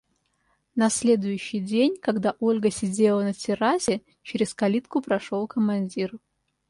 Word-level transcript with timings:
На 0.73 0.89
следующий 0.89 1.59
день, 1.59 1.95
когда 2.01 2.35
Ольга 2.39 2.71
сидела 2.71 3.21
на 3.21 3.33
террасе, 3.35 4.01
через 4.23 4.55
калитку 4.55 4.99
прошел 4.99 5.45
командир. 5.47 6.17